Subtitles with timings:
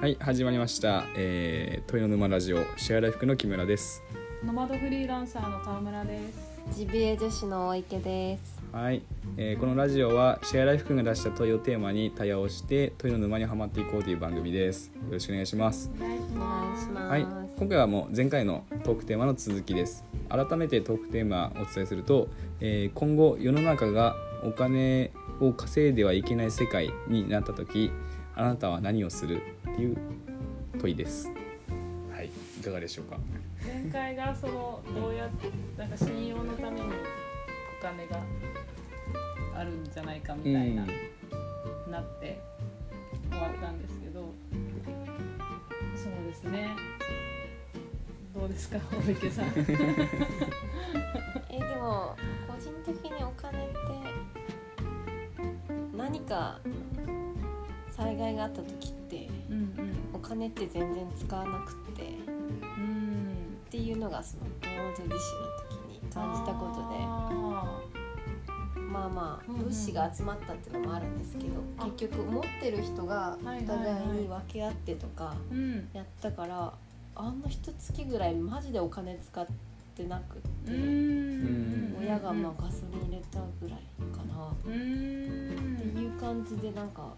[0.00, 4.02] はい始まりました、えー、問いの沼ラジオシェアライフの木村です
[4.42, 6.78] ノマドフリーランサーの川村です。
[6.78, 8.62] ジビエ女子の大池です。
[8.72, 9.02] はい、
[9.36, 17.10] えーこのラジオはシェアライフが出した問いをテーマに対話をして問いの沼にはまっていこうという番組ですよろしくお願いしますお願いしお願いします。
[17.10, 17.26] はい
[17.58, 22.28] 今回はもう前回のトークテーマの続きです改めてトークテーマをお伝えすると、
[22.60, 25.10] えー今後世の中がお金
[25.40, 27.90] を稼いではいけない世界になった時
[28.40, 29.96] あなたは何をするっていう
[30.80, 31.30] 問いです
[32.10, 32.30] はい
[32.60, 33.16] いかがでしょうか？
[33.62, 38.20] 前回がそのどうやってなんか信用のためにお金が
[39.54, 40.86] あるんじゃないかみたいな、
[41.90, 42.40] なって
[43.30, 44.20] 終わったんですけど、
[45.96, 46.68] そうですね。
[48.34, 48.78] どうですか？
[49.06, 49.46] 大池さん。
[51.50, 52.16] えでも
[52.48, 53.76] 個人的にお金って
[55.96, 56.58] 何か
[58.00, 59.72] 災害があった時ってうん
[60.14, 63.58] お金って全然使わなくってっうんうん。
[63.70, 65.18] ていうのがそのノード利子の
[65.98, 66.80] 時に感じたことで。
[67.00, 67.78] あ
[68.92, 69.64] まあまあうんうん。
[69.64, 71.84] 物資が集まったっていうのもあるんですけどあ。
[71.96, 73.76] 結局持ってる人がおはいはいはい。
[73.78, 75.34] 互いに分け合ってとか。
[75.92, 76.72] やったから
[77.16, 79.46] あんな一月ぐらいマジでお金使っ
[79.94, 80.72] てなくって。
[80.72, 81.96] うん。
[82.00, 83.78] 親がまあガソリン入れたぐらい
[84.16, 84.72] かな、うん。
[84.72, 84.76] っ
[85.80, 87.14] ていう感じでなんか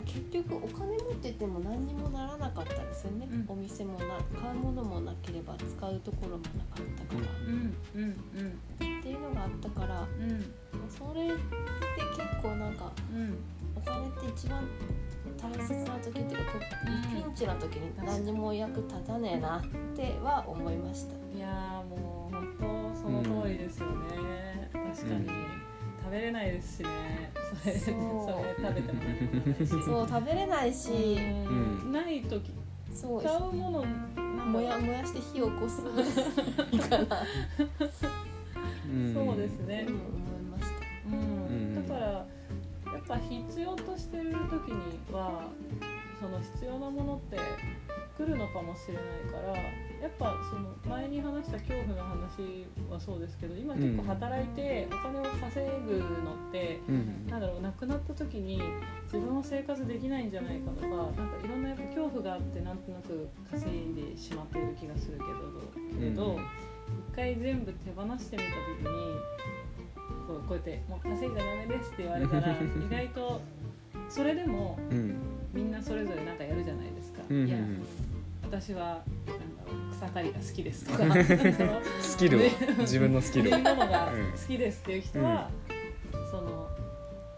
[0.00, 3.44] 結局お金持ってても何にもならなかったんですよね、うん。
[3.48, 10.30] お店もな買うものもなければ使うところもなかったから、うんうんっていうのがあったからうん。
[10.30, 10.44] うん
[10.88, 11.34] それって
[12.16, 13.36] 結構なんかうん。
[13.76, 14.66] お金って一番
[15.36, 16.52] 大切な時っていうか
[17.12, 19.62] ピンチな時に何にも役立たねえなっ
[19.96, 21.14] ては思いました。
[21.36, 25.63] いやーもう本当その通りですよね、確かに、うん
[26.04, 26.88] 食べれないですしね
[27.62, 31.20] それそそれ食べてもそう食べれないし、う
[31.88, 32.52] んない時
[32.94, 37.24] そう買うものなんもや燃やして火を起こすから
[39.12, 39.98] そうですねうん思
[40.38, 40.68] いました。
[41.08, 42.06] うんうんだから
[42.92, 45.48] やっぱ必要としてる時には
[46.20, 47.38] その必要なものって
[48.16, 57.26] 来るのかもしれないからやっぱその前に話した恐怖の話はそうですけど今結構働いてお金を稼ぐのってうん。
[57.26, 58.62] なんだろう亡くなった時に
[59.04, 66.38] 自分は生活できないんじゃないかとかなんかいろんなやっぱ恐怖があってなんとなく稼いでしまっている気がするけどけれど、
[67.10, 68.48] 一回全部手放してみた
[68.84, 69.16] 時に
[70.26, 73.40] こうこうやって「もう稼いじゃダメです」って言われたら 意外と
[74.08, 75.34] それでもうん。
[75.54, 77.03] みんなそれぞれなんかやるじゃないですか。
[77.30, 77.58] うんうんいや
[78.42, 81.04] 私はなんだろう草刈りが好きですとか。
[82.00, 82.40] スキルを。
[82.80, 83.54] 自分のスキルを。
[83.54, 85.50] 売り物が好きですっていう人は、
[86.30, 86.68] その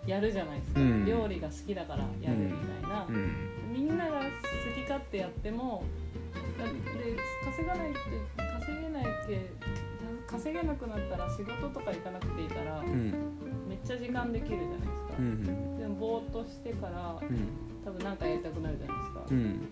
[0.06, 1.06] やるじゃないですか、うん。
[1.06, 2.52] 料理が好きだからやるみ
[2.82, 3.32] たいな、うん。
[3.72, 4.24] みんなが好
[4.74, 5.84] き勝手やっても
[6.58, 6.70] だで
[7.44, 7.98] 稼がないって
[8.58, 9.50] 稼げないって
[10.26, 13.10] 稼げなくなったら仕事とか行かなくていいからうん。
[13.68, 15.78] めっちゃ時間できるじゃないですか、うん。
[15.78, 19.68] でもぼーっとしてからうん多分何かやりたくなるじゃないですか、でうん。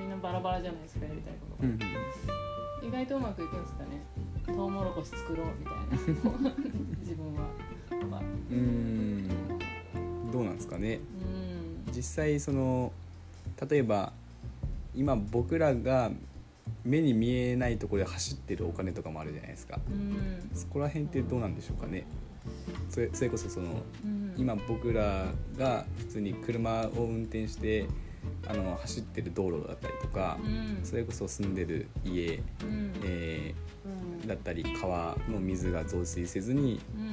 [0.00, 1.78] みんなバラバラじゃないですかやりたいことが、うん
[2.82, 4.00] 意外とうまくいくんですかね。
[4.46, 6.54] トウモロコシ作ろうみたいな。
[7.00, 7.42] 自分は。
[7.90, 9.28] と かうん。
[10.32, 11.00] どうなんですかね。
[11.86, 11.92] うん。
[11.94, 12.90] 実際その
[13.68, 14.14] 例えば
[14.94, 16.10] 今僕らが
[16.82, 19.78] 目に見えないところで走ってるお金とかもあるじゃないですか。
[19.86, 20.50] うん。
[20.54, 22.06] そこら辺ってどうなんでしょうかね
[22.88, 24.34] それそれこそそのうん。
[24.36, 25.26] 今僕ら
[25.58, 27.86] が普通に車を運転して
[28.46, 30.84] あの走ってる道路だったりとかうん。
[30.84, 32.92] それこそ住んでる家、うん。
[33.04, 34.20] えうん。
[34.24, 37.08] ーだったり川の水が増水せずにうん。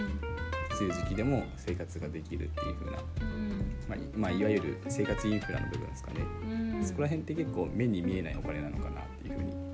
[0.79, 3.75] 梅雨時期でも生活ができるっていう風な、うん。
[3.87, 6.19] まあいまあ、いわゆる生活インフラの部分ですかね、
[6.51, 6.85] うん。
[6.85, 9.66] そこら辺って結構目に見えないお金なのかなっていう風に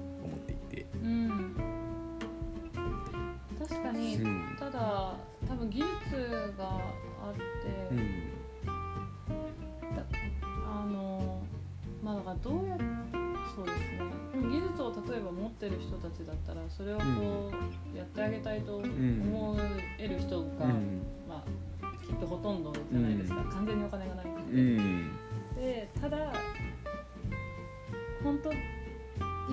[4.83, 5.15] うんただ
[5.47, 7.39] 多分技術があって、
[7.91, 7.99] うん。
[10.65, 11.41] あの
[12.03, 12.77] まあだからどうや
[13.55, 14.01] そうですね。
[14.33, 17.03] 技術を例えば持ってる人たちだったらそれをこ
[17.93, 19.57] うやってあげたいと思
[19.99, 21.01] える人が、うん。
[21.29, 21.43] ま
[21.81, 24.25] あきっとほとんどじゃないですか、完全にお金がない。
[24.25, 25.11] んで、うん
[25.55, 26.33] でただ
[28.23, 28.51] 本当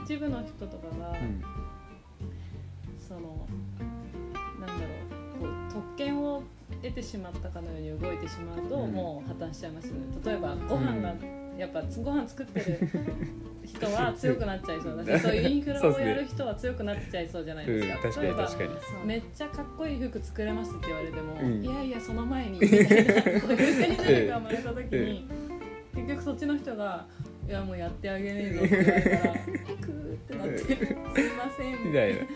[0.00, 1.42] 一部の人とかが、うん。
[2.98, 3.46] その
[6.22, 6.42] を
[6.82, 8.92] 得てしまったかのように動いてしまうと、うん。
[8.92, 10.00] もう破綻しちゃいますよね。
[10.24, 11.14] 例えばご飯が、
[11.58, 12.88] やっぱご飯作ってる
[13.64, 17.94] 人は 強くなっちゃいそうだしそういうインフラをやる人は強くなっちゃいそうじゃないですか。
[17.94, 18.70] うん確かに
[19.06, 21.62] めっちゃかっこいい服作れますって言われても、うん。
[21.62, 22.86] いやいやその前にみたいな
[23.40, 25.28] こういう戦略が生まれた時に、
[25.94, 27.06] 結局そっちの人が
[27.48, 29.34] 「いやもうやってあげねえぞ」って言われたら
[30.20, 30.80] ってなって「すいま
[31.56, 32.18] せん」みたいな。
[32.18, 32.26] やっ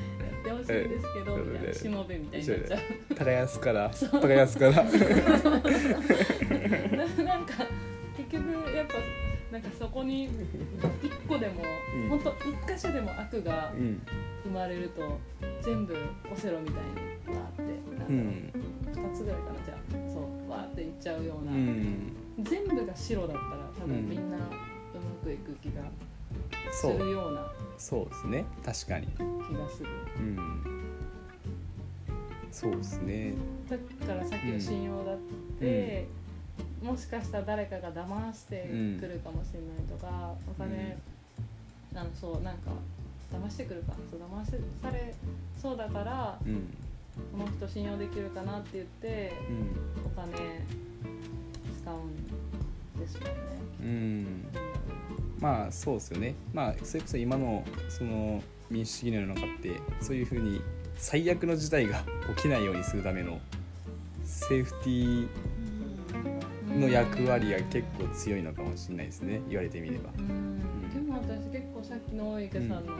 [0.44, 2.80] てほしいですけどみたいなしもべみたいになっちゃう。
[3.14, 3.88] 耕すから。
[3.90, 4.72] 耕すから。
[4.72, 4.82] な
[7.24, 7.54] なんか
[8.16, 8.44] 結局
[8.76, 8.94] やっぱ
[9.50, 10.30] なんかそこに一
[11.28, 11.62] 個でも、
[11.94, 12.08] うん。
[12.10, 12.34] ほんと
[12.68, 14.02] 一箇所でも悪がうん。
[14.44, 15.18] 生まれると
[15.62, 15.96] 全部
[16.30, 16.74] オセロみたい
[17.32, 18.52] にわーってなうん。
[18.54, 18.58] う、
[18.90, 19.78] 2つぐらいかなじゃあ。
[20.12, 20.50] そう。
[20.50, 22.12] わーっていっちゃうよううな、ん。
[22.40, 23.42] 全部が白だったら
[23.80, 23.92] 多うん。
[23.92, 24.46] 分みんなうま
[25.24, 25.80] くいく気が
[26.72, 27.52] するような。
[27.78, 28.44] そうですね。
[28.64, 29.06] 確かに。
[29.08, 29.88] 気がする。
[30.18, 30.64] うん。
[32.50, 33.34] そうですね。
[33.68, 33.76] だ
[34.06, 35.18] からさっきの信用だっ
[35.58, 36.06] て、
[36.82, 38.68] もしかしたら誰かが騙して
[39.00, 40.96] くるかもしれないとか、お金、
[41.94, 42.70] あのそうなんか
[43.32, 43.94] 騙してくるか。
[44.10, 44.50] そう騙し
[44.82, 45.14] され
[45.60, 46.72] そうだからうん。
[47.32, 50.06] この人信用できるかなって言ってうん。
[50.06, 50.64] お金
[51.80, 51.96] 使う
[52.98, 53.34] んですもんね。
[53.80, 54.73] うん
[55.40, 56.34] まあそうですよね。
[56.52, 60.60] まあそれこそ今のその民主主義の世の中ってそういうふうに
[60.96, 62.02] 最悪の事態が
[62.36, 63.40] 起きないようにするための
[64.24, 69.40] セーフティーの役割が結構強いのかもしれないですね。
[69.48, 70.10] 言われてみれば。
[70.18, 70.90] うん。
[70.92, 72.92] でも私結構さっきの大池さんの,、あの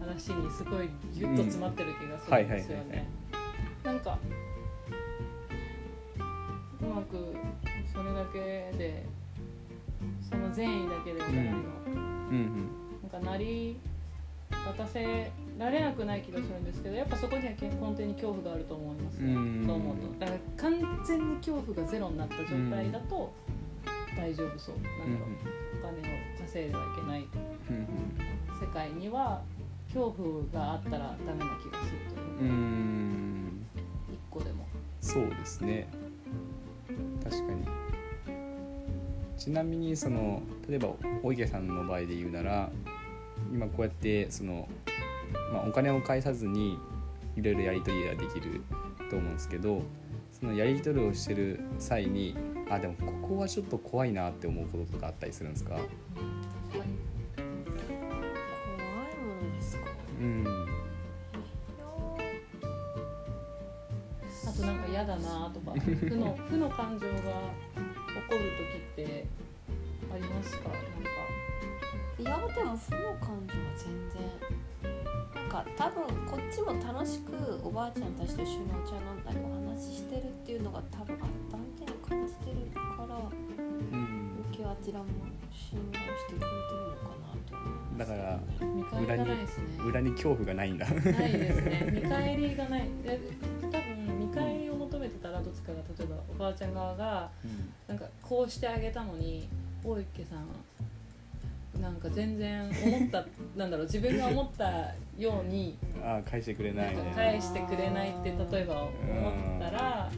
[0.00, 3.08] 話にすごいギュッと詰まってる気がするんですよね。
[3.84, 4.18] なんか
[6.80, 7.34] うまく
[7.92, 8.38] それだけ
[8.76, 9.06] で
[10.58, 11.50] 善意だけではないの、
[12.30, 12.68] うん
[13.10, 13.78] なんかなり
[14.50, 20.20] 渡せられなくない気がするんですけどやっぱそこには根底に恐怖があると思いますね、うんそう思うと。
[20.20, 23.32] だから完全に恐怖がゼロになった状態だと
[24.16, 24.74] 大丈夫そう。
[24.76, 24.90] なんだ
[25.20, 25.28] ろう、
[25.80, 27.20] お金を稼いではいけない
[27.70, 27.86] うん
[28.60, 29.42] 世界には
[29.86, 32.46] 恐怖があったらダメな気がするとうんう。
[32.46, 33.66] いうん。
[34.12, 34.66] 一個でも。
[35.00, 35.88] そうですね。
[37.24, 37.77] 確かに
[39.38, 40.88] ちなみにその例えば
[41.22, 42.70] お池さんの場合で言うなら
[43.52, 44.68] 今こうやってその、
[45.52, 46.76] まあ、お金を返さずに
[47.36, 48.62] いろいろやり取りができる
[49.08, 49.82] と思うんですけど
[50.38, 52.36] そのやり取りをしてる際に
[52.68, 55.70] あでもここはちょっと怖いなって思うこととかあったりするんですか？
[55.70, 56.84] 怖いも
[59.50, 59.86] のですか？
[60.20, 60.44] うん。
[64.46, 67.14] あとなんか嫌だなとか負の負の感情が
[68.22, 68.40] 起こる
[68.96, 69.24] 時って
[70.12, 70.68] ありますか？
[70.68, 70.78] なんか。
[72.18, 74.18] いやでも負の感情は全然。
[75.34, 77.32] なんか多分こっちも楽しく
[77.62, 83.18] おばあちゃんたちと一緒にお茶飲んだりお話ししてるっていうのが多分あったみたいに感じてるからう
[83.96, 84.44] ん。
[84.44, 85.06] 余計あちらも
[85.50, 86.50] 信頼してくれてる
[86.90, 87.54] のかなと。
[87.56, 90.86] 思いますだから裏に恐怖がないんだ。
[90.86, 92.00] ないですね。
[92.02, 92.82] 見返りがない
[96.38, 97.28] おばあちゃん側が
[97.88, 99.48] なんかこうしてあげたのに
[99.84, 103.24] 大池さんなんか全然思った
[103.56, 108.90] なんだろう自分が思ったようにああ返してくれなないね返してくれないって例えば思
[109.58, 110.10] ったら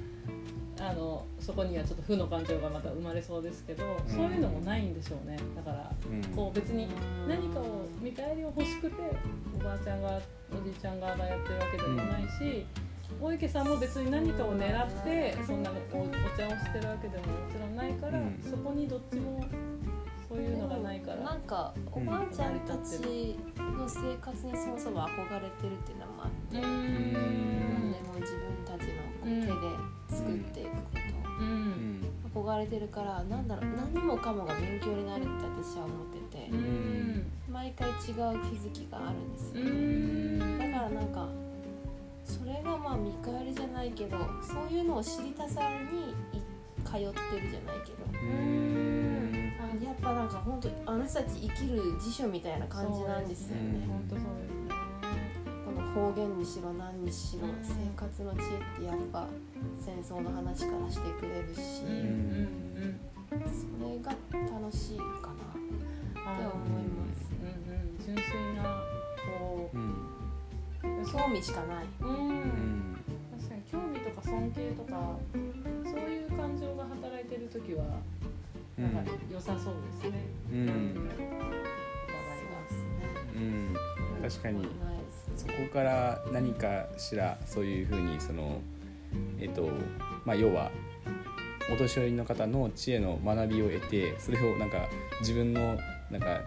[0.81, 5.38] あのそこにはちょっと負の感情がまた生まれそうですけどそういうのもないんでしょうね。
[5.55, 6.23] だからうん。
[6.34, 6.88] こう別に
[7.28, 8.94] 何かを見返りを欲しくて
[9.55, 10.19] おばあちゃんが
[10.50, 12.64] おじいちゃん側がやってるわけでもないし、
[13.20, 16.06] 大池さんも別に何かを狙ってそんなおお
[16.37, 18.40] 茶をしてるわけでももちろんないから、うん。
[18.42, 19.44] そこにどっちも
[20.28, 30.99] そういうのがないからなんかおばあちゃんたちの生活にそもそも憧れてるっていうのもあって、う何でも自分たちのこう手で作っていくこと、
[31.40, 32.00] ううん。
[32.00, 35.30] ん憧れてるからなんだろう何もかもが勉強になるって
[35.62, 36.49] 私は思ってて。
[36.52, 37.26] う、ん。
[37.50, 38.14] 毎回違う気
[38.54, 39.64] づきがあるんですうよ。
[39.64, 40.58] ね、ん。
[40.73, 41.26] だからなんか
[42.30, 45.60] それがまあ見返りじゃないけどそういうのを知りたさ
[45.92, 46.42] にい
[46.84, 47.12] 通ってる
[47.50, 48.04] じゃないけど。
[48.12, 49.52] うん。
[49.80, 53.62] やっぱなんか本当あの人たち生きる辞書みたいな感じなんですよね。
[53.84, 53.88] うん。
[53.88, 54.70] 本当そうですね。
[55.64, 58.44] この方言にしろ何にしろ生活の知恵っ
[58.80, 59.26] てやっぱ
[59.76, 67.30] 戦争の話からしてくれるし、うんそれが楽しいかなあって思います。
[67.40, 67.99] うんうん。
[68.04, 68.25] 純粋
[68.56, 68.82] な
[69.38, 69.80] こうん。
[69.80, 69.84] う
[71.04, 71.85] 興味しかない。
[72.00, 72.28] うん。
[72.28, 73.04] うん
[73.38, 75.16] 確かに興味とか尊敬とか
[75.85, 77.85] そういう感情が働いてる時は
[78.78, 80.25] なんか良さそうですね。
[80.52, 80.59] うん。
[83.37, 83.76] うん。
[84.23, 84.69] 確かに。
[85.37, 88.61] そこから何かしらそういうふうにその
[89.40, 89.71] えっと
[90.25, 90.71] まあ要は
[91.73, 94.88] お年寄りの方の知恵の学びを得てそれをなんか
[95.21, 95.78] 自分の
[96.11, 96.40] なんか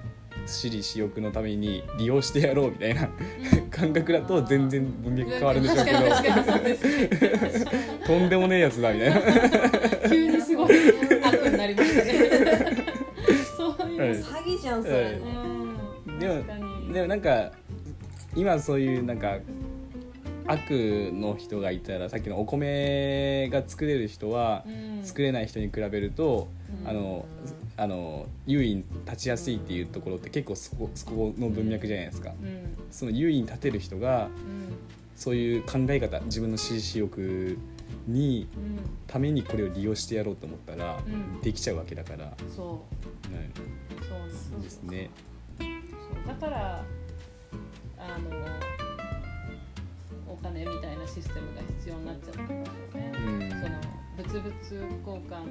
[0.45, 3.09] 私利私欲のために利用してやろうみたいな
[3.75, 5.99] 感覚だと全然文脈変わるんでしょうけど。
[8.05, 9.21] とんでもねえやつだみたいな。
[10.09, 10.75] 急にすごい。
[11.23, 12.13] 悪になりましたね。
[13.97, 14.95] 詐欺じゃんそれ。
[14.95, 15.31] うね
[16.07, 16.19] うん。
[16.19, 17.51] でもでもなんか
[18.35, 19.37] 今そういうなんか
[20.47, 25.03] 悪の人がいたらさっきのお米が作れる人はうん。
[25.03, 26.47] 作れない人に比べると、
[26.83, 26.89] うん。
[26.89, 27.25] あの
[27.75, 32.31] あの優位に立ちやすいっていうところって結構そこそこの文脈じゃないですか。
[32.41, 32.77] うん。
[32.91, 34.31] その優位に立てる人がうん。
[35.15, 37.57] そういう考え方自分の支持欲
[38.07, 38.79] にうん。
[39.07, 41.41] ためにこれを利用してやろうと思ったら、うん。
[41.41, 44.05] できちゃうわけだから、そう。
[44.05, 44.49] そうなんです。
[44.51, 45.09] そうですね。
[45.59, 46.27] そう。
[46.27, 46.83] だから
[47.97, 48.72] あのお
[50.43, 53.49] 金みたいなシステムが必要になっちゃったんですよね、うん。
[53.49, 53.79] その
[54.19, 54.51] 物々
[54.99, 55.47] 交換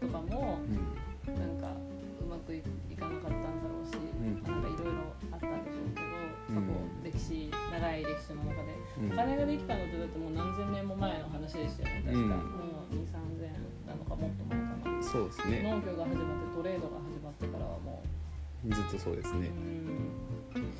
[0.00, 1.36] とかもうん。
[1.36, 1.76] なんか
[2.18, 2.58] うまくい
[2.90, 4.42] いかなかったんだろうし、ん。
[4.42, 6.08] まあなんかいろいろあったんでしょうけど
[6.48, 9.12] 過うん去歴史長い歴史の中で、うん。
[9.12, 12.28] お金ができたのってだってもう何千年も前の話でしたよね確か、うん。
[12.28, 15.02] もう2 3 0 0 0なのかもっと前かな。
[15.02, 15.62] そうですね。
[15.62, 18.74] 農業が始まってトレードが始まってからはもう。
[18.74, 19.50] ずっとそうですね。
[19.50, 20.72] うん。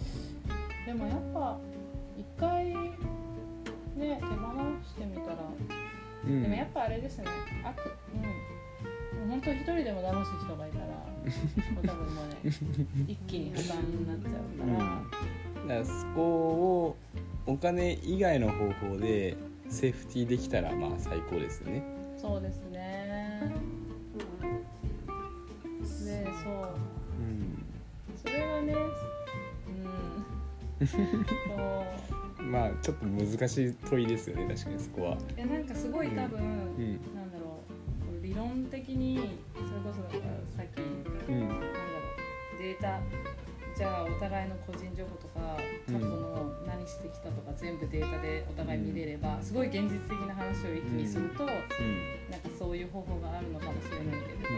[0.86, 1.58] でもやっぱ
[2.16, 2.74] 一回
[3.96, 4.32] ね手放
[4.84, 5.36] してみたら、
[6.24, 6.42] うん。
[6.42, 7.24] でもやっぱあれですね。
[7.64, 7.76] 悪
[8.14, 9.30] うん。
[9.30, 10.84] 本当一人でも騙す人がいたら
[11.86, 12.52] 多分もうね
[13.06, 16.96] 一気に破綻になっちゃうから、だからそこを
[17.46, 19.36] お金以外の方法で
[19.68, 21.82] セーフティーできたらまあ最高ですよね。
[22.16, 23.52] そうですね。
[26.04, 26.52] でそう。
[27.18, 27.64] うん。
[28.16, 28.74] それがね
[30.80, 30.86] うん。
[30.86, 32.11] そう
[32.50, 35.18] まあちょっと難しい問いですよね確かにそこは。
[35.36, 37.00] えなんかすごい多分、うん。
[37.14, 37.60] なんだろ
[38.20, 40.80] う理論的にそれこそだからさっき
[41.30, 41.40] うん。
[41.40, 43.00] なんだろうデータ
[43.76, 45.56] じゃあお互いの個人情報とか
[45.86, 51.60] 過去の何してきたとか全部データでお互い見れれば、すごい現実的な話を一気にすると、なんか
[52.58, 54.48] そういう方法があるのかもしれないけれど、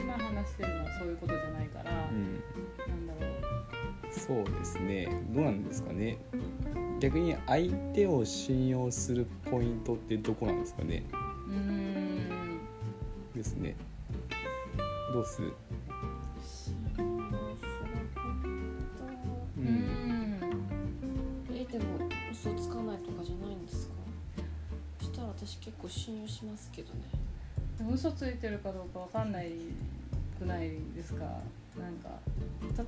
[0.00, 3.08] 今話してるのはそういうことじゃないから、うんうん。
[3.08, 3.34] なんだろう。
[4.10, 5.08] そうですね。
[5.30, 6.18] どうなんですかね
[7.00, 11.02] 逆に相手を信用するポイントってどこなんですかね？
[11.48, 12.60] うーん
[13.34, 13.74] ですね。
[15.12, 15.48] どうする？
[15.48, 15.52] う
[21.52, 21.84] えでも
[22.30, 23.94] 嘘つかないとかじゃないんですか？
[25.00, 27.00] そしたら私結構信用しますけどね。
[27.92, 29.52] 嘘ついてるかどうかわかんない
[30.40, 31.24] くないですか？
[31.78, 32.10] なんか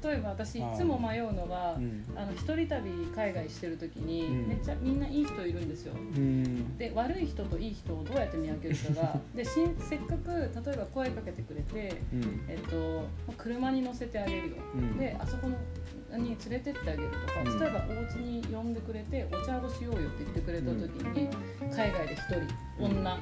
[0.04, 2.04] 例えば私いつも迷うのがうん。
[2.16, 4.48] あの一人旅海外してる時に、うん。
[4.48, 5.94] めっちゃみんないい人いるんですよ。
[5.94, 6.76] うん。
[6.76, 12.44] で悪い人といい人をどうやって見分けるかが でしせっかく例えば声かけてくれて、うん。
[12.48, 13.04] えっと、
[13.38, 14.98] 車に乗せてあげるよ、うん。
[14.98, 15.56] であそこの
[16.18, 17.58] に連れてってあげるとか、うん。
[17.60, 20.78] 例えばお家に呼んでくれてお茶をしようよって言ってくれた時
[21.16, 21.28] に、
[21.70, 22.20] 海外で一
[22.78, 23.18] 人女、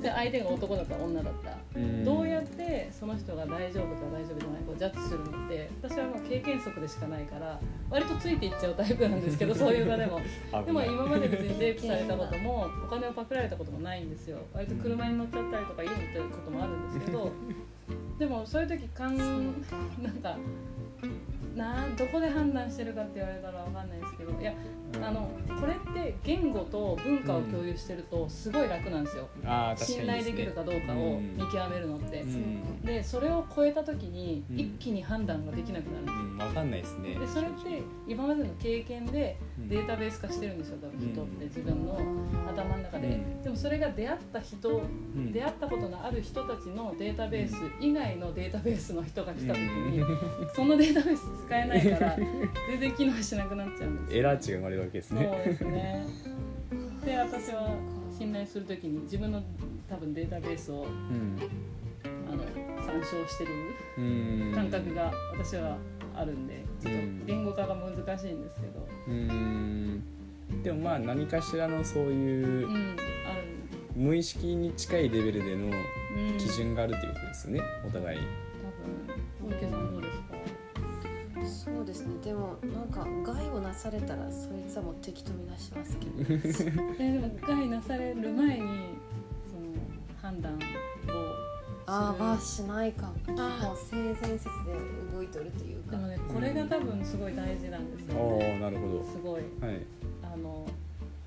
[0.00, 2.04] で相手が男だったら女だった、うん。
[2.04, 7.60] どうやってその人が大丈夫か大丈夫じゃないかをジャッジするのって私はまあ経験則でしかないから
[7.90, 10.20] 割とついていっちゃうタイプなんですけど そういう場でも。
[10.64, 14.38] でも今まで別にレイプされたこともお金をパクられたこともないんですよ。
[14.52, 17.32] 割と車に乗っちゃったりとか家に乗ってることもあるんですけど
[18.18, 20.36] でもそういう時かんなんか
[21.56, 24.54] なんどこで判断してるかって言われたらわかんないですけどいや
[25.02, 25.30] あの
[25.60, 32.82] これって言語と文化を共有してるとすごい楽なんですよ、あー確か信に頼できるかどうかを見極めるのって、うん。
[32.82, 34.60] でそれを超えた時にうん。
[34.60, 36.20] 一気に判断ができなくなるんですよ。
[36.22, 37.14] うん、分かんないですね。
[37.14, 39.68] でそれって今までの経験でうん。
[39.68, 41.98] データベース化してるんですよ多分人って自分の
[42.50, 43.42] 頭の中で、うん。
[43.42, 45.32] でもそれが出会った人、うん。
[45.32, 50.04] 出会ったことのある人たちのデータベース以外のデータベースの人が来た時に、
[50.54, 52.16] そのデータベース使えないから
[52.68, 54.20] 全然機能しなくなっちゃうんですよ。
[54.20, 56.06] エラー値が生まれるわけですそうねですね。
[57.04, 57.70] で私は
[58.16, 59.42] 信頼する時に自分の
[59.88, 61.38] 多分データベースをうん。
[62.04, 62.44] あの
[62.82, 63.50] 参照してる
[63.98, 64.52] うん。
[64.54, 65.76] 感覚が私は
[66.14, 70.02] あるんでちょっと言語化が難しいんですけど、うん。
[70.62, 72.96] でもまあ何かしらのそういううん、
[73.26, 73.42] ある
[73.94, 76.38] 無意識に近いレベルでのうん。
[76.38, 78.18] 基準があるっていうことですよねお互い。
[78.18, 78.22] 多
[82.22, 86.12] でもなんか害をなされたらそいつはもう敵とみなしますけど。
[86.98, 88.70] えでも害なされる前にその
[90.20, 90.56] 判断を
[91.84, 93.12] ああはしないかも。
[93.74, 94.72] う性善説で
[95.12, 99.42] 動いとるというかでもねこれが多分すごい大事なんですよおねおなるほすごい。
[99.60, 99.80] どはい。
[100.22, 100.66] あの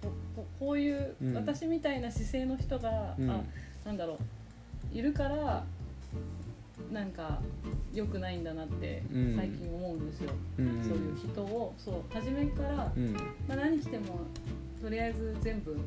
[0.01, 1.33] こここういう、うん。
[1.35, 3.29] 私みたいな姿勢の人が、うん。
[3.29, 3.41] あ
[3.85, 4.13] なんだろ
[4.93, 4.97] う。
[4.97, 5.65] いるから
[6.91, 7.41] なんか
[7.93, 9.35] 良くないんだなってうん。
[9.35, 10.83] 最近思うんですよ、うん。
[10.83, 13.13] そういう人をそう初めから、うん。
[13.47, 14.19] まあ、何しても
[14.81, 15.77] とりあえず全部 OK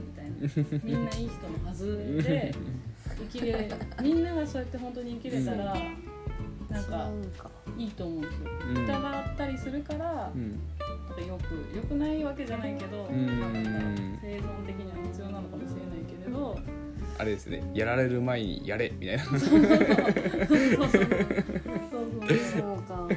[0.00, 0.80] みたいな。
[0.84, 2.52] みんないい人のはずで
[3.30, 3.70] 生きれ
[4.02, 5.76] みんながそうやって本当に生きれたら、
[6.68, 7.50] なんか違うんか。
[7.78, 8.50] いいと思うんですよ。
[8.68, 8.84] うん。
[8.84, 10.50] 疑ったりするからうん。
[11.08, 13.26] なんかよくよくないわけじゃないけど、うん。
[13.40, 13.70] まあなんか
[14.20, 16.58] 生存的には必要なのかもしれないけれど
[17.18, 19.24] あれですねやられる前にやれみたいな。
[19.24, 19.58] そうそうそう。
[19.58, 21.08] そうそうそう
[22.56, 23.08] そうか。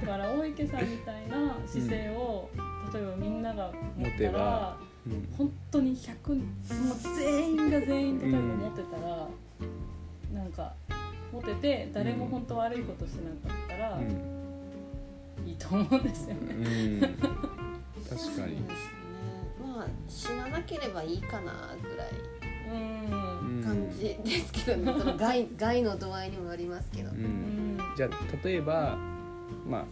[0.00, 2.50] だから大池さんみたいな姿勢を、
[2.92, 6.44] 例えばみんなが持っ持てばたらうん本当に100もう
[7.16, 9.28] 全員が全員例えば持ってたら、
[10.34, 10.74] なんか
[11.32, 14.00] 持ってて誰も本当悪いことしなかったら、
[15.46, 16.54] いいと思うんですよね。
[16.54, 18.16] うん、うん、確かに。
[18.16, 18.46] ですね。
[19.62, 22.08] まあ死ななければいいかなぐらい。
[22.10, 22.55] うん
[23.64, 27.20] 感じですけどね、 その害害の度合いにもよりますけど、う、うん。
[27.76, 28.98] んじゃあ例えば
[29.68, 29.84] まあ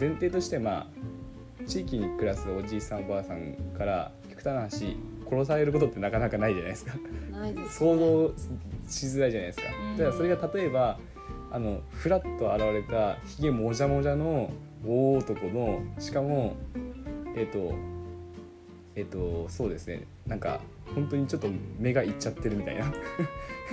[0.00, 0.86] 前提としてまあ
[1.66, 4.96] 地域に暮らすおじいさんおばあさんから極端な話
[5.28, 6.94] 殺されることってなかなかないじゃないですか。
[7.30, 8.34] ないです、想像
[8.88, 9.64] しづらいじゃないですか。
[9.90, 9.96] うん。
[9.96, 10.98] だからそれが例えば
[11.50, 14.50] あのフラッと現れたひげもじゃもじゃの
[14.86, 16.56] 大男のしかも
[17.36, 17.74] えっ、と
[18.98, 20.02] えっ、とそうですね。
[20.26, 20.60] なんか
[20.92, 22.92] 本当にちょっと目がいっちゃってるみたいな。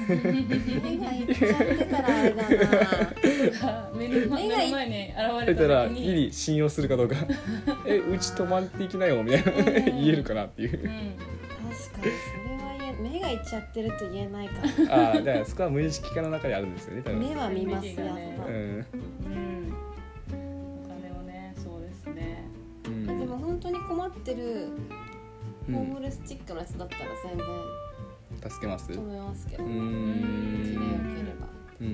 [0.07, 3.91] 目がいっちゃってたらあれだな。
[3.95, 7.15] 目が前に現れたらギリ信用するかどうか。
[7.87, 9.51] えうち泊まっていきなよみたいな。
[9.81, 10.73] 言えるかなっていう。
[10.73, 14.53] うん、確かにそれは言え目がいっちゃってると言えないか。
[14.91, 17.19] ああだからそこは無意識化の中にあるんですよね多分。
[17.19, 18.53] 目は見ますやっぱ、うん。
[18.53, 18.85] うん、
[20.83, 22.43] お金をねそうですね。
[22.85, 23.07] うん。
[23.07, 24.67] でも本当に困ってる
[25.67, 27.47] ホーうんムレスチックのやつだったら全然
[28.49, 28.91] 助けます？
[28.91, 31.47] う止めますけど、ー気でよんければ。
[31.81, 31.87] うー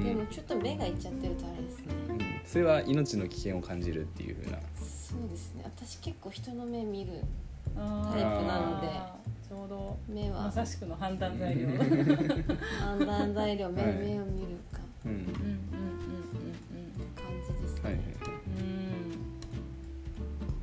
[0.00, 0.04] ん。
[0.04, 1.94] でもちょっと目がいっちゃってるとあれですね。
[2.08, 2.18] うん。
[2.44, 4.58] それは命の危険を感じるっていうふうな。
[4.76, 5.62] そうですね。
[5.64, 7.22] 私結構人の目見る
[7.76, 8.88] あタイプなので。
[9.46, 10.44] ちょうど目は。
[10.44, 11.66] まさしくの判断材料。
[11.66, 11.86] うんうんうん
[12.80, 13.92] 判断材料目,、はい。
[13.92, 14.80] 目を見るか。
[15.04, 15.10] うん。
[15.10, 15.18] うん
[17.14, 18.02] 感じですね、はいはい。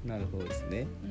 [0.04, 0.10] うん。
[0.10, 0.88] なるほどですね。
[1.04, 1.11] うんう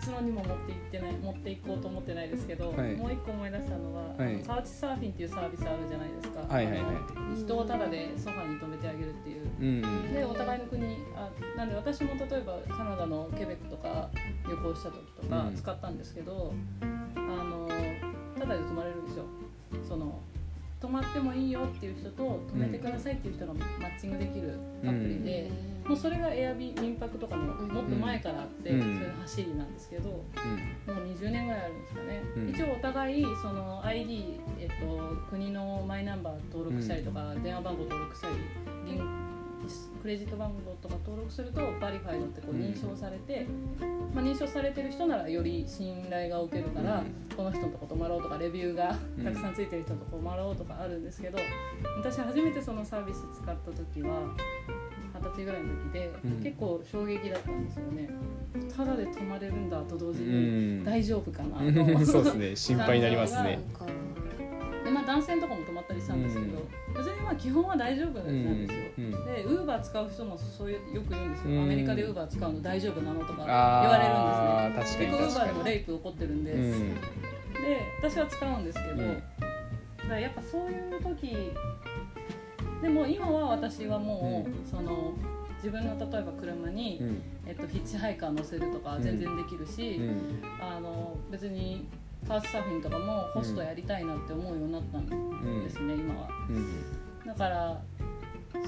[0.00, 2.94] 何の結論にも持っていってない持っていこうと思ってないですけど、はい。
[2.96, 4.38] もう一個思い出したのは、はい。
[4.64, 6.82] チサーフィンっていうサービスあるじゃないですか、はいはいはい。
[7.36, 9.46] 人をタダでソファに泊めてあげるっていう。
[9.60, 14.10] うんでお互いの国あなんで私も例えばカナダのケベックとか
[14.48, 15.54] 旅行した時とかうん。
[15.54, 16.84] 使ったんですけど、あ
[17.20, 17.68] の
[18.38, 19.24] ただで泊まれるんですよ。
[19.86, 20.20] その
[20.80, 25.50] 泊まってもいいよっていう人と泊めてくださいっていう人がマッチングできるアプリで、
[25.86, 27.68] もうそれがエアビー民泊とかのうん。
[27.68, 28.80] もっと前からあって、うん。
[28.80, 30.24] それの走りなんですけども
[30.86, 32.50] う20年ぐらいあるんですかね、うん。
[32.50, 38.34] 一応お互いその ID、えっと、国のマイナンバー登録したりとか、電話番号登録したり
[38.86, 39.02] 銀
[40.00, 42.62] クレジット番号とか登録するとバリファイドってこううん。
[42.62, 43.46] 認証されて、
[44.14, 47.36] まあ、認証されてる人ならより信頼が受けるから、うん。
[47.36, 49.24] この人のとこ泊まろうとかレビューがうん。
[49.24, 51.38] たくさんついてる人のとこ泊まろうとかあるんですけど
[51.98, 54.34] 私初めてそのサービス使った時は
[55.20, 56.42] 二十歳ぐらいの時で、うん。
[56.42, 58.08] 結構衝撃だったんですよね。
[58.76, 60.84] ただで泊まれるんだと同時うにん。
[60.84, 61.68] 大丈夫かなと、う
[62.00, 62.56] んそうですね。
[62.56, 63.60] 心配になりますね。
[63.72, 63.86] か
[64.84, 66.62] でまあ男性とかも泊まったりしたんですけど、
[66.96, 69.10] 別にまあ基本は大丈夫なんですよ、うん。
[69.10, 71.62] でウーバー使う人もそういうよく言うんですよ、うん。
[71.62, 75.06] アメリカでウーバー使うの大丈夫なのとか言われるんですね。
[75.06, 76.94] 結構ウーバーでもレイプ起こってるんで、うん。
[76.94, 76.96] で
[78.02, 79.14] 私は使うんですけど、うん。
[79.16, 81.52] だからやっぱそういう時
[82.82, 85.14] でも今は私はもう、その
[85.56, 87.22] 自分の例えば車に、うん。
[87.46, 90.42] えっと、ヒッチハイカー乗せるとか全然できるし、うん。
[90.60, 91.86] あの別に
[92.26, 95.06] カースサーフィンとかもホストやりたいなって思うようになったん
[95.64, 96.28] ですね、今は。
[96.48, 97.26] うん。
[97.26, 97.80] だから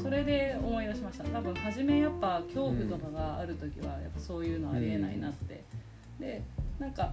[0.02, 1.24] それで思い出しました。
[1.24, 5.62] 多分初めやっぱ恐怖とかがある時はやっぱそういうのありえないなって、
[6.18, 6.42] で
[6.78, 7.12] なんか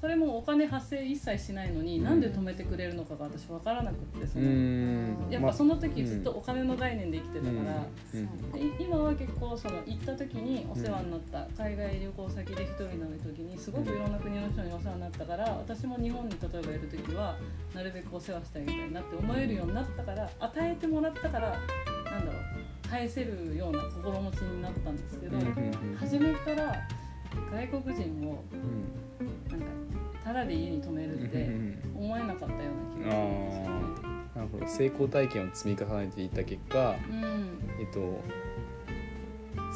[0.00, 2.04] それもお金発生一切しないのに、うん。
[2.04, 5.16] なんで止めてくれるのかが私分からなくってその、うん。
[5.28, 7.84] やっぱその時ずっとお金の概念で生きてたから、
[8.14, 8.52] うん。
[8.52, 17.36] で今は結構その行った時にお世話になった、海外旅行先で一人になる時にすごくいろんな国の人にお世話になったから私も日本に例えばいる時は
[17.74, 21.58] なるべくお世話してあげたいなって思えるようになったから与えてもらったから
[22.10, 25.36] なんだろう返せるような心持ちになったんですけど、
[25.96, 26.74] 初めから
[27.52, 29.28] 外国人をうん。
[29.50, 29.66] なんか
[30.24, 32.04] ただで家に泊めるうんってうん。
[32.04, 32.52] 思えなかったよ
[32.96, 33.68] うな気がするんですよね。
[34.34, 34.66] なるほど。
[34.66, 37.58] 成功体験を積み重ねていった結果うん。
[37.80, 38.20] えっと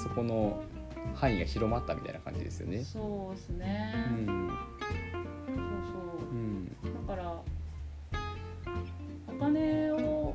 [0.03, 0.63] そこの
[1.15, 2.83] 範囲が広まったみたいな感じですよね。
[2.83, 4.49] そうですね、うん。
[5.47, 5.57] そう
[6.19, 6.29] そう。
[6.31, 6.67] うん。
[7.07, 7.41] だから
[9.29, 10.35] お金を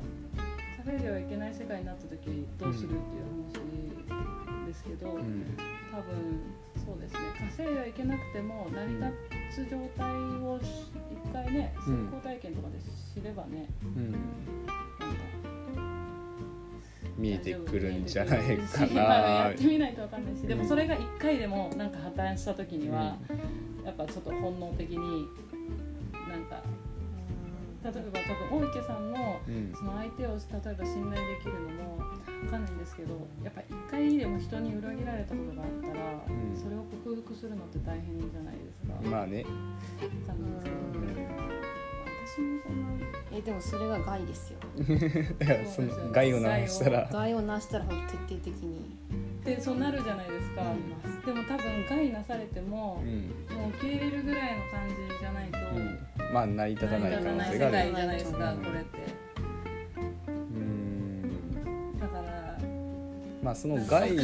[0.78, 5.44] 稼いではいけない世界になった時どうするっていう話ですけど、うん。
[5.92, 6.40] 多分
[6.90, 7.18] そうですね。
[7.38, 10.90] 稼いではいけなくても成り立つ状態をし
[11.24, 12.08] 一回ね成うん。
[12.08, 12.78] 功体験とかで
[13.20, 14.12] 知ればね、うん。
[14.12, 14.24] なんか
[17.16, 23.16] 見えてくるんじゃないかまあ やなってみないとわかんないしでもそれが1回でもなんか破綻した時には、
[23.84, 25.26] やっぱちょっと本能的に
[27.82, 29.72] 例えば多分大池さんもうん。
[29.74, 32.04] その相手を例えば信頼できるのもわ
[32.50, 33.14] かんないんですけど
[33.44, 36.56] やっぱ1回でも人に裏切られたことがあったら、うん。
[36.56, 39.08] それを克服するのって大変じゃないですか。
[39.08, 39.48] まあね、わ
[40.26, 41.60] かんないですけど。
[42.30, 44.58] 私もそんなえでもそれが害ですよ。
[45.38, 47.08] だからその害を直したら。
[47.12, 47.42] 害を。
[47.42, 48.96] なしたらほんと徹底的に。
[49.44, 50.62] でそうなるじゃないですか、
[51.24, 53.56] でも多分害なされてもう、ん。
[53.56, 55.98] もう受け入れるぐらいの感じじゃないと、うん
[56.32, 58.58] まあ成り立たない可能性世がある界じゃないですか、うん。
[58.58, 58.98] これって。
[60.26, 61.98] うん。
[61.98, 62.58] だから。
[63.42, 64.22] まあその害を。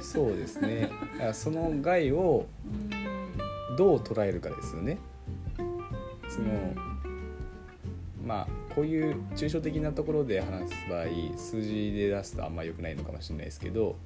[0.00, 0.90] そうですね。
[1.32, 3.76] その害をうん。
[3.76, 4.98] どう捉えるかですよね。
[6.28, 6.74] その
[8.24, 13.96] まあこういう抽象的なところで話す場合数字で出すとあんま良くないのかもしれないですけど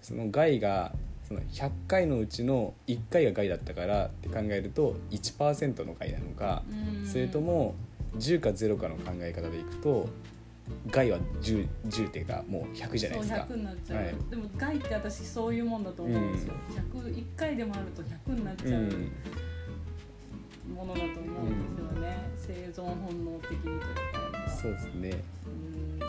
[0.00, 0.92] その害が
[1.30, 7.06] その100回のうちの1回が害だったからって考えると1%の害なのかうん。
[7.06, 7.76] それとも
[8.16, 10.08] 10か0かの考え方でいくと
[10.90, 13.46] 害は 10, 10っていうかもう100じゃないですか。
[13.48, 14.14] そう100になっちゃう、はい。
[14.28, 16.54] でも害って私そういうもんだと思うんですよ、
[16.94, 19.12] 101回でもあると100になっちゃううん。
[20.74, 23.86] ものだと思うんですよね、生存本能的にというか。
[24.50, 25.10] そうですね。
[25.46, 25.50] う
[25.96, 26.00] ん。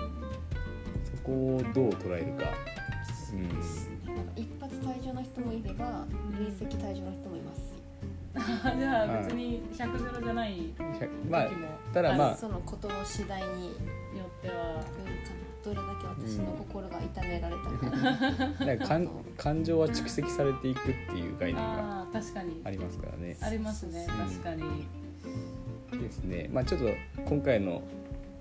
[1.05, 2.51] そこをどう捉えるか、
[3.33, 4.00] うん、
[4.35, 6.05] 一発退場の人もいれば
[6.37, 7.61] 累積退場の人もいます。
[8.79, 11.29] じゃあ別に100ゼロじゃない時も。
[11.29, 11.49] まあ
[11.93, 13.47] ただまあそのことの次第に
[14.15, 14.81] よよっては。
[15.63, 17.69] どれだけ私の心が痛められた
[18.57, 22.07] か、なんか感感情は蓄積されていくっていう概念が
[22.63, 23.37] ありますからね。
[23.39, 24.27] ありますねうん。
[24.27, 24.87] 確かに。
[26.01, 26.49] ですね。
[26.51, 26.87] まあちょっと
[27.25, 27.83] 今回の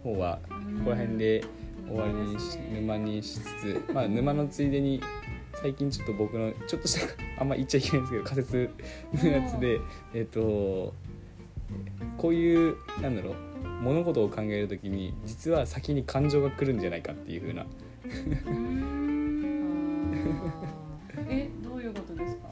[0.03, 1.45] 方はここら辺で
[1.87, 5.03] 終わりにし、沼にしつつ、まあ沼のついでに
[5.55, 7.07] 最近ちょっと僕のちょっとした
[7.39, 8.71] あんま言っちゃいけないんですけど仮説
[9.25, 9.81] のやつで
[10.15, 10.95] えっと
[12.17, 13.35] こういうなんだろう
[13.83, 17.65] 物事を考えるときに実は先に感情が来るんじゃないかっていう風な。
[18.47, 20.13] うん。
[21.29, 22.49] えどういうことですか？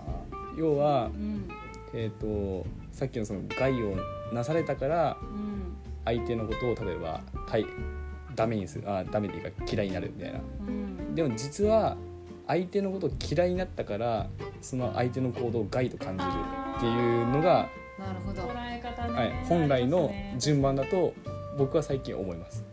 [0.56, 1.48] 要はうん。
[1.94, 3.96] えっとさっきのその害を
[4.32, 5.76] なされたからうん。
[6.04, 7.66] 相手のことを例えば対
[8.34, 10.40] ダメにするあダメっていうか嫌いになるみたいな。
[10.66, 11.14] うん。
[11.14, 11.96] でも実は
[12.48, 14.26] 相手のことを嫌いになったから
[14.61, 16.30] その相手の行動を害と感じる
[16.78, 18.42] っていうのが、なるほど。
[18.42, 21.14] 捉え方ね、はい、本来の順番だと
[21.56, 22.64] 僕は最近思います。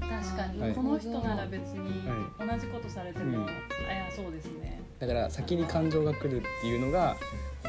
[0.00, 0.72] 確かに、はい。
[0.72, 3.46] この人なら別には同じことされても、うん。
[3.46, 4.82] あいやそうですね。
[4.98, 7.16] だから先に感情が来るっていうのが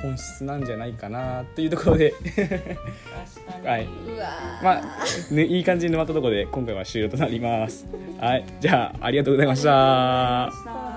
[0.02, 2.12] 本質なんじゃないかなっていうところで。
[2.12, 2.26] 確
[3.52, 3.86] かに、はい。
[3.86, 4.64] うわー。
[4.64, 7.88] まあ、ね、いい感じに沼ったところで今回は終了となります。
[7.92, 9.06] うんはい、じゃあ。
[9.06, 10.95] ありがとうございました